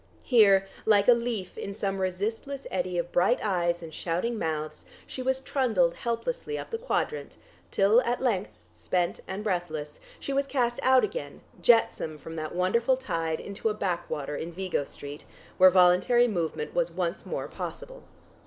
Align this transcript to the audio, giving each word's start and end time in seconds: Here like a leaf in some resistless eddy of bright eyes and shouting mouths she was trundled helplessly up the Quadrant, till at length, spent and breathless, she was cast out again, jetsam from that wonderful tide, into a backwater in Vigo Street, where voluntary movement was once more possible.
Here 0.23 0.65
like 0.83 1.07
a 1.07 1.13
leaf 1.13 1.59
in 1.59 1.75
some 1.75 2.01
resistless 2.01 2.65
eddy 2.71 2.97
of 2.97 3.11
bright 3.11 3.39
eyes 3.43 3.83
and 3.83 3.93
shouting 3.93 4.35
mouths 4.35 4.83
she 5.05 5.21
was 5.21 5.39
trundled 5.39 5.93
helplessly 5.93 6.57
up 6.57 6.71
the 6.71 6.79
Quadrant, 6.79 7.37
till 7.69 8.01
at 8.01 8.19
length, 8.19 8.49
spent 8.71 9.19
and 9.27 9.43
breathless, 9.43 9.99
she 10.19 10.33
was 10.33 10.47
cast 10.47 10.79
out 10.81 11.03
again, 11.03 11.41
jetsam 11.61 12.17
from 12.17 12.35
that 12.35 12.55
wonderful 12.55 12.97
tide, 12.97 13.39
into 13.39 13.69
a 13.69 13.75
backwater 13.75 14.35
in 14.35 14.51
Vigo 14.51 14.85
Street, 14.85 15.23
where 15.59 15.69
voluntary 15.69 16.27
movement 16.27 16.73
was 16.73 16.89
once 16.89 17.23
more 17.23 17.47
possible. 17.47 18.01